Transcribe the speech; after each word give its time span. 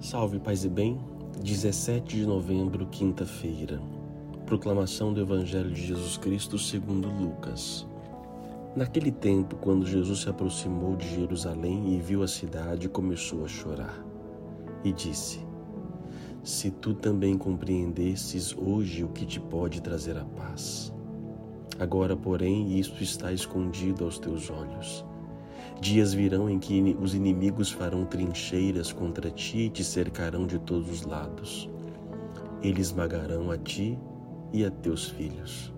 Salve, 0.00 0.38
paz 0.38 0.64
e 0.64 0.68
bem. 0.70 0.98
17 1.44 2.16
de 2.16 2.26
novembro, 2.26 2.86
quinta-feira. 2.86 3.78
Proclamação 4.46 5.12
do 5.12 5.20
Evangelho 5.20 5.70
de 5.70 5.88
Jesus 5.88 6.16
Cristo 6.16 6.58
segundo 6.58 7.06
Lucas. 7.06 7.86
Naquele 8.74 9.12
tempo, 9.12 9.56
quando 9.56 9.86
Jesus 9.86 10.20
se 10.20 10.30
aproximou 10.30 10.96
de 10.96 11.06
Jerusalém 11.06 11.94
e 11.94 11.98
viu 11.98 12.22
a 12.22 12.26
cidade, 12.26 12.88
começou 12.88 13.44
a 13.44 13.48
chorar 13.48 14.02
e 14.82 14.90
disse: 14.90 15.46
Se 16.42 16.70
tu 16.70 16.94
também 16.94 17.36
compreendesses 17.36 18.56
hoje 18.56 19.04
o 19.04 19.08
que 19.08 19.26
te 19.26 19.38
pode 19.38 19.82
trazer 19.82 20.16
a 20.16 20.24
paz. 20.24 20.94
Agora, 21.78 22.16
porém, 22.16 22.78
isto 22.78 23.02
está 23.02 23.34
escondido 23.34 24.06
aos 24.06 24.18
teus 24.18 24.48
olhos. 24.48 25.04
Dias 25.80 26.12
virão 26.12 26.50
em 26.50 26.58
que 26.58 26.94
os 27.00 27.14
inimigos 27.14 27.70
farão 27.70 28.04
trincheiras 28.04 28.92
contra 28.92 29.30
ti 29.30 29.60
e 29.60 29.70
te 29.70 29.82
cercarão 29.82 30.46
de 30.46 30.58
todos 30.58 30.90
os 30.90 31.06
lados. 31.06 31.70
Eles 32.62 32.88
esmagarão 32.88 33.50
a 33.50 33.56
ti 33.56 33.98
e 34.52 34.62
a 34.62 34.70
teus 34.70 35.08
filhos, 35.08 35.72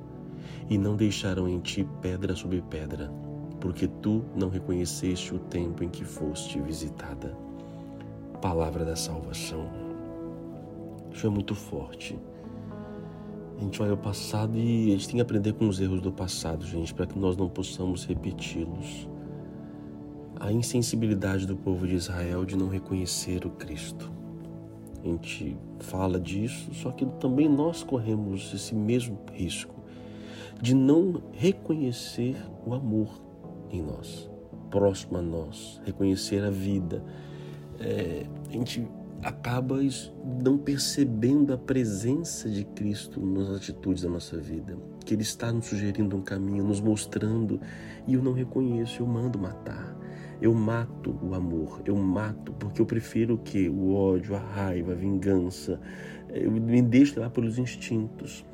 e 0.69 0.77
não 0.77 0.97
deixarão 0.97 1.48
em 1.48 1.61
ti 1.61 1.87
pedra 2.01 2.34
sobre 2.34 2.61
pedra, 2.62 3.12
porque 3.61 3.87
tu 3.87 4.25
não 4.34 4.48
reconheceste 4.48 5.37
o 5.37 5.38
tempo 5.38 5.84
em 5.84 5.88
que 5.88 6.05
foste 6.05 6.61
visitada. 6.61 7.39
Palavra 8.41 8.84
da 8.84 8.97
salvação. 8.97 9.70
Isso 11.12 11.28
é 11.28 11.30
muito 11.30 11.55
forte. 11.55 12.19
A 13.56 13.61
gente 13.61 13.80
olha 13.80 13.95
o 13.95 13.98
passado 13.98 14.59
e 14.59 14.89
a 14.89 14.97
gente 14.97 15.06
tem 15.06 15.14
que 15.14 15.23
aprender 15.23 15.53
com 15.53 15.69
os 15.69 15.78
erros 15.78 16.00
do 16.00 16.11
passado, 16.11 16.66
gente, 16.66 16.92
para 16.92 17.06
que 17.06 17.16
nós 17.16 17.37
não 17.37 17.48
possamos 17.48 18.05
repeti-los 18.05 19.12
a 20.42 20.51
insensibilidade 20.51 21.46
do 21.46 21.56
povo 21.56 21.87
de 21.87 21.95
Israel 21.95 22.45
de 22.45 22.56
não 22.56 22.69
reconhecer 22.69 23.46
o 23.46 23.50
Cristo. 23.50 24.10
A 25.00 25.06
gente 25.06 25.56
fala 25.78 26.19
disso, 26.19 26.75
só 26.75 26.91
que 26.91 27.06
também 27.20 27.48
nós 27.48 27.84
corremos 27.84 28.52
esse 28.52 28.75
mesmo 28.75 29.20
risco 29.33 29.72
de 30.61 30.75
não 30.75 31.22
reconhecer 31.30 32.36
o 32.67 32.75
amor 32.75 33.22
em 33.70 33.83
nós, 33.83 34.28
próximo 34.69 35.19
a 35.19 35.22
nós, 35.22 35.80
reconhecer 35.84 36.42
a 36.42 36.50
vida. 36.50 37.05
É, 37.78 38.27
a 38.48 38.52
gente 38.52 38.84
acaba 39.22 39.78
não 40.42 40.58
percebendo 40.58 41.52
a 41.55 41.58
presença 41.58 42.50
de 42.50 42.64
Cristo 42.64 43.24
nas 43.24 43.48
atitudes 43.48 44.02
da 44.02 44.08
nossa 44.08 44.39
vida, 44.39 44.77
que 45.05 45.14
Ele 45.14 45.22
está 45.22 45.52
nos 45.52 45.67
sugerindo 45.67 46.17
um 46.17 46.22
caminho, 46.22 46.64
nos 46.64 46.80
mostrando, 46.80 47.61
e 48.08 48.14
eu 48.14 48.22
não 48.22 48.33
reconheço, 48.33 49.02
eu 49.02 49.06
mando 49.06 49.39
matar. 49.39 50.02
Eu 50.43 50.53
mato 50.53 51.17
o 51.23 51.37
amor, 51.37 51.81
eu 51.87 51.95
mato 51.95 52.53
porque 52.55 52.83
eu 52.83 52.85
prefiro 52.85 53.35
o 53.35 53.39
que? 53.39 53.69
O 53.69 53.95
ódio, 53.95 54.35
a 54.35 54.41
raiva, 54.41 54.91
a 54.91 54.95
vingança. 54.97 55.81
Eu 56.29 56.51
me 56.51 56.83
deixo 56.83 57.15
levar 57.15 57.31
pelos 57.31 57.59
instintos. 57.59 58.45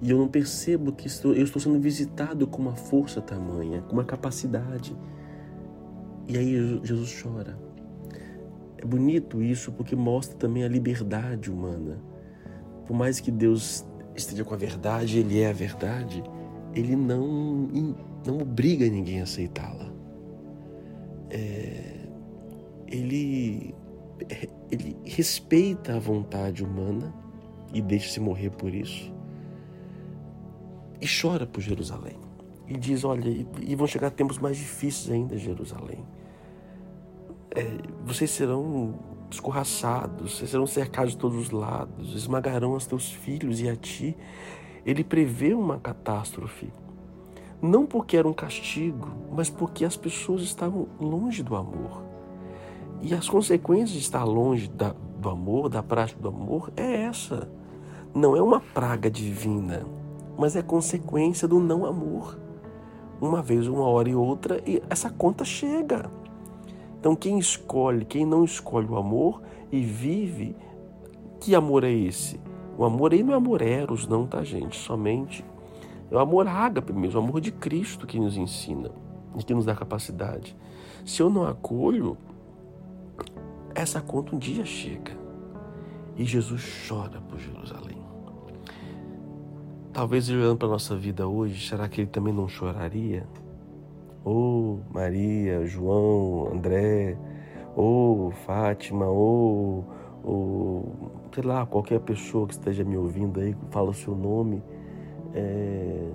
E 0.00 0.08
eu 0.08 0.18
não 0.18 0.28
percebo 0.28 0.92
que 0.92 1.08
estou, 1.08 1.34
eu 1.34 1.42
estou 1.42 1.60
sendo 1.60 1.80
visitado 1.80 2.46
com 2.46 2.62
uma 2.62 2.76
força 2.76 3.20
tamanha, 3.20 3.82
com 3.82 3.94
uma 3.94 4.04
capacidade. 4.04 4.96
E 6.28 6.38
aí 6.38 6.80
Jesus 6.84 7.20
chora. 7.20 7.58
É 8.78 8.86
bonito 8.86 9.42
isso 9.42 9.72
porque 9.72 9.96
mostra 9.96 10.38
também 10.38 10.62
a 10.62 10.68
liberdade 10.68 11.50
humana. 11.50 12.00
Por 12.86 12.96
mais 12.96 13.18
que 13.18 13.32
Deus 13.32 13.84
esteja 14.14 14.44
com 14.44 14.54
a 14.54 14.56
verdade, 14.56 15.18
Ele 15.18 15.40
é 15.40 15.50
a 15.50 15.52
verdade, 15.52 16.22
Ele 16.72 16.94
não, 16.94 17.68
não 18.24 18.38
obriga 18.38 18.88
ninguém 18.88 19.18
a 19.18 19.24
aceitá-la 19.24 19.95
é, 21.36 22.08
ele, 22.88 23.74
ele 24.70 24.96
respeita 25.04 25.96
a 25.96 25.98
vontade 25.98 26.64
humana 26.64 27.14
e 27.74 27.82
deixa-se 27.82 28.18
morrer 28.18 28.50
por 28.50 28.74
isso. 28.74 29.12
E 31.00 31.06
chora 31.06 31.46
por 31.46 31.60
Jerusalém. 31.60 32.16
E 32.66 32.76
diz: 32.78 33.04
Olha, 33.04 33.28
e 33.60 33.74
vão 33.76 33.86
chegar 33.86 34.10
tempos 34.10 34.38
mais 34.38 34.56
difíceis 34.56 35.10
ainda, 35.10 35.36
Jerusalém. 35.36 36.04
É, 37.54 37.62
vocês 38.04 38.30
serão 38.30 38.98
escorraçados, 39.30 40.38
vocês 40.38 40.50
serão 40.50 40.66
cercados 40.66 41.12
de 41.12 41.18
todos 41.18 41.36
os 41.36 41.50
lados, 41.50 42.14
esmagarão 42.14 42.72
os 42.72 42.86
teus 42.86 43.12
filhos 43.12 43.60
e 43.60 43.68
a 43.68 43.76
ti. 43.76 44.16
Ele 44.86 45.04
prevê 45.04 45.52
uma 45.52 45.78
catástrofe 45.78 46.72
não 47.60 47.86
porque 47.86 48.16
era 48.16 48.28
um 48.28 48.32
castigo, 48.32 49.08
mas 49.32 49.48
porque 49.48 49.84
as 49.84 49.96
pessoas 49.96 50.42
estavam 50.42 50.86
longe 51.00 51.42
do 51.42 51.56
amor. 51.56 52.02
E 53.00 53.14
as 53.14 53.28
consequências 53.28 53.90
de 53.90 53.98
estar 53.98 54.24
longe 54.24 54.68
da, 54.68 54.94
do 55.18 55.28
amor, 55.28 55.68
da 55.68 55.82
prática 55.82 56.20
do 56.20 56.28
amor, 56.28 56.72
é 56.76 57.02
essa. 57.02 57.50
Não 58.14 58.36
é 58.36 58.42
uma 58.42 58.60
praga 58.60 59.10
divina, 59.10 59.86
mas 60.38 60.56
é 60.56 60.62
consequência 60.62 61.46
do 61.46 61.58
não 61.58 61.84
amor. 61.84 62.38
Uma 63.20 63.42
vez, 63.42 63.66
uma 63.66 63.84
hora 63.84 64.08
e 64.08 64.14
outra, 64.14 64.62
e 64.66 64.82
essa 64.90 65.08
conta 65.08 65.44
chega. 65.44 66.10
Então, 66.98 67.14
quem 67.14 67.38
escolhe, 67.38 68.04
quem 68.04 68.26
não 68.26 68.44
escolhe 68.44 68.86
o 68.86 68.96
amor 68.96 69.42
e 69.72 69.82
vive, 69.82 70.56
que 71.40 71.54
amor 71.54 71.84
é 71.84 71.92
esse? 71.92 72.40
O 72.76 72.84
amor 72.84 73.12
aí 73.12 73.22
não 73.22 73.32
é 73.32 73.36
amor 73.36 73.62
eros, 73.62 74.06
não, 74.06 74.26
tá, 74.26 74.44
gente? 74.44 74.76
Somente 74.76 75.44
é 76.10 76.14
o 76.14 76.18
amor 76.18 76.46
ágape 76.46 76.92
mesmo, 76.92 77.20
o 77.20 77.24
amor 77.24 77.40
de 77.40 77.50
Cristo 77.50 78.06
que 78.06 78.18
nos 78.18 78.36
ensina 78.36 78.90
e 79.36 79.42
que 79.42 79.54
nos 79.54 79.64
dá 79.64 79.74
capacidade. 79.74 80.56
Se 81.04 81.22
eu 81.22 81.28
não 81.28 81.44
acolho, 81.44 82.16
essa 83.74 84.00
conta 84.00 84.34
um 84.34 84.38
dia 84.38 84.64
chega. 84.64 85.12
E 86.16 86.24
Jesus 86.24 86.86
chora 86.88 87.20
por 87.20 87.38
Jerusalém. 87.38 87.98
Talvez 89.92 90.28
olhando 90.30 90.56
para 90.58 90.68
a 90.68 90.70
nossa 90.72 90.96
vida 90.96 91.26
hoje, 91.26 91.68
será 91.68 91.88
que 91.88 92.02
ele 92.02 92.10
também 92.10 92.32
não 92.32 92.48
choraria? 92.48 93.26
Ou 94.24 94.80
oh, 94.80 94.92
Maria, 94.92 95.64
João, 95.66 96.52
André, 96.52 97.16
ou 97.74 98.28
oh, 98.28 98.30
Fátima, 98.30 99.06
ou, 99.06 99.84
oh, 100.24 100.84
sei 101.34 101.44
lá, 101.44 101.64
qualquer 101.66 102.00
pessoa 102.00 102.46
que 102.46 102.54
esteja 102.54 102.82
me 102.82 102.96
ouvindo 102.96 103.40
aí, 103.40 103.56
fala 103.70 103.90
o 103.90 103.94
seu 103.94 104.14
nome 104.14 104.62
é, 105.36 106.10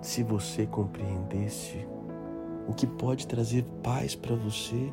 se 0.00 0.22
você 0.22 0.64
compreendesse 0.64 1.86
o 2.68 2.72
que 2.72 2.86
pode 2.86 3.26
trazer 3.26 3.64
paz 3.82 4.14
para 4.14 4.36
você, 4.36 4.92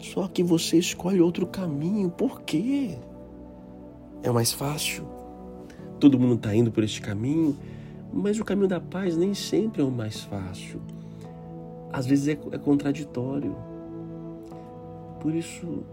só 0.00 0.26
que 0.26 0.42
você 0.42 0.76
escolhe 0.76 1.20
outro 1.20 1.46
caminho, 1.46 2.10
por 2.10 2.42
quê? 2.42 2.98
É 4.22 4.30
mais 4.30 4.52
fácil. 4.52 5.06
Todo 6.00 6.18
mundo 6.18 6.34
está 6.34 6.54
indo 6.54 6.72
por 6.72 6.82
este 6.82 7.00
caminho, 7.00 7.56
mas 8.12 8.40
o 8.40 8.44
caminho 8.44 8.68
da 8.68 8.80
paz 8.80 9.16
nem 9.16 9.32
sempre 9.34 9.80
é 9.80 9.84
o 9.84 9.90
mais 9.90 10.20
fácil. 10.22 10.80
Às 11.92 12.06
vezes 12.06 12.28
é, 12.28 12.38
é 12.52 12.58
contraditório. 12.58 13.56
Por 15.20 15.34
isso, 15.34 15.84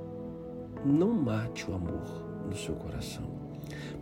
não 0.84 1.13
mate 1.13 1.69
o 1.69 1.75
amor 1.75 2.23
no 2.47 2.56
seu 2.56 2.75
coração. 2.75 3.44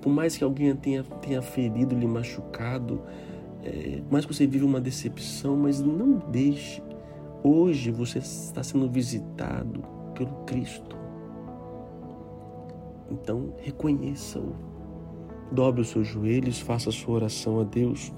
Por 0.02 0.12
mais 0.12 0.36
que 0.36 0.44
alguém 0.44 0.76
tenha, 0.76 1.04
tenha 1.04 1.42
ferido, 1.42 1.96
lhe 1.96 2.08
machucado, 2.08 3.02
é, 3.64 4.02
mais 4.12 4.26
que 4.26 4.34
você 4.34 4.46
viva 4.46 4.66
uma 4.66 4.82
decepção, 4.82 5.56
mas 5.56 5.80
não 5.80 6.18
deixe. 6.30 6.82
Hoje 7.44 7.92
você 7.92 8.20
está 8.20 8.64
sendo 8.64 8.90
visitado 8.90 9.84
pelo 10.14 10.34
Cristo. 10.46 10.98
Então 13.10 13.54
reconheça-o. 13.60 14.54
Dobre 15.52 15.82
os 15.82 15.90
seus 15.90 16.08
joelhos, 16.08 16.60
faça 16.60 16.90
a 16.90 16.92
sua 16.92 17.16
oração 17.16 17.60
a 17.60 17.64
Deus, 17.64 18.12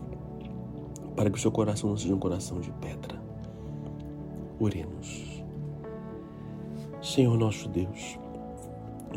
para 1.15 1.29
que 1.29 1.37
o 1.37 1.41
seu 1.41 1.51
coração 1.51 1.89
não 1.89 1.97
seja 1.97 2.15
um 2.15 2.19
coração 2.19 2.59
de 2.61 2.71
pedra. 2.73 3.21
Oremos. 4.59 5.43
Senhor 7.01 7.37
nosso 7.37 7.67
Deus, 7.69 8.17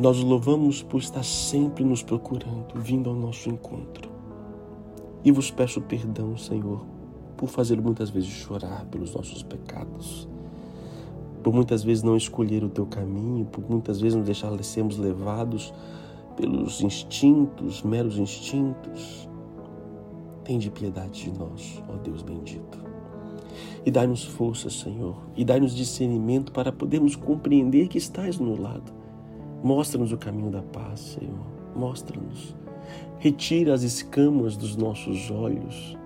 nós 0.00 0.22
louvamos 0.22 0.80
por 0.80 1.00
estar 1.00 1.24
sempre 1.24 1.82
nos 1.82 2.04
procurando, 2.04 2.74
vindo 2.76 3.10
ao 3.10 3.16
nosso 3.16 3.48
encontro. 3.48 4.08
E 5.24 5.32
vos 5.32 5.50
peço 5.50 5.80
perdão, 5.80 6.36
Senhor, 6.36 6.86
por 7.36 7.48
fazer 7.48 7.80
muitas 7.80 8.08
vezes 8.08 8.28
chorar 8.28 8.86
pelos 8.86 9.12
nossos 9.12 9.42
pecados, 9.42 10.28
por 11.42 11.52
muitas 11.52 11.82
vezes 11.82 12.04
não 12.04 12.16
escolher 12.16 12.62
o 12.62 12.68
teu 12.68 12.86
caminho, 12.86 13.44
por 13.46 13.68
muitas 13.68 14.00
vezes 14.00 14.16
nos 14.16 14.26
deixar 14.26 14.56
sermos 14.62 14.98
levados 14.98 15.74
pelos 16.36 16.80
instintos, 16.80 17.82
meros 17.82 18.18
instintos. 18.18 19.28
Tende 20.44 20.70
piedade 20.70 21.24
de 21.24 21.36
nós, 21.36 21.82
ó 21.88 21.96
Deus 21.96 22.22
bendito. 22.22 22.78
E 23.84 23.90
dai-nos 23.90 24.22
força, 24.22 24.70
Senhor, 24.70 25.16
e 25.36 25.44
dai-nos 25.44 25.74
discernimento 25.74 26.52
para 26.52 26.70
podermos 26.70 27.16
compreender 27.16 27.88
que 27.88 27.98
estás 27.98 28.38
no 28.38 28.60
lado 28.60 28.98
Mostra-nos 29.62 30.12
o 30.12 30.18
caminho 30.18 30.50
da 30.50 30.62
paz, 30.62 31.00
Senhor. 31.00 31.46
Mostra-nos. 31.74 32.54
Retira 33.18 33.74
as 33.74 33.82
escamas 33.82 34.56
dos 34.56 34.76
nossos 34.76 35.30
olhos 35.30 35.96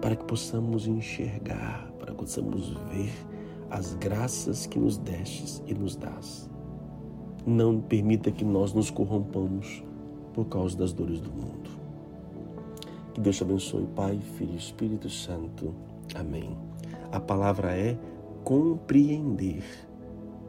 para 0.00 0.16
que 0.16 0.24
possamos 0.24 0.86
enxergar, 0.86 1.90
para 1.98 2.12
que 2.12 2.18
possamos 2.18 2.70
ver 2.90 3.12
as 3.70 3.94
graças 3.94 4.66
que 4.66 4.78
nos 4.78 4.98
destes 4.98 5.62
e 5.66 5.74
nos 5.74 5.96
dás. 5.96 6.50
não 7.46 7.80
permita 7.80 8.30
que 8.30 8.44
nós 8.44 8.72
nos 8.72 8.90
corrompamos 8.90 9.82
por 10.32 10.46
causa 10.46 10.76
das 10.76 10.92
dores 10.92 11.20
do 11.20 11.30
mundo. 11.30 11.70
Que 13.14 13.20
Deus 13.20 13.36
te 13.36 13.42
abençoe, 13.42 13.86
Pai, 13.94 14.18
Filho 14.36 14.54
e 14.54 14.56
Espírito 14.56 15.10
Santo. 15.10 15.74
Amém. 16.14 16.56
A 17.10 17.20
palavra 17.20 17.76
é 17.76 17.98
compreender. 18.44 19.62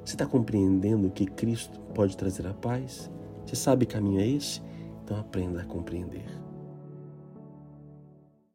Você 0.03 0.15
está 0.15 0.25
compreendendo 0.25 1.09
que 1.09 1.25
Cristo 1.25 1.79
pode 1.93 2.17
trazer 2.17 2.45
a 2.45 2.53
paz? 2.53 3.09
Você 3.45 3.55
sabe 3.55 3.85
que 3.85 3.93
caminho 3.93 4.19
é 4.19 4.27
esse? 4.27 4.61
Então 5.03 5.17
aprenda 5.17 5.61
a 5.61 5.65
compreender. 5.65 6.42